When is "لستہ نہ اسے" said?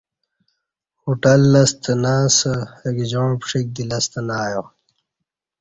1.53-2.53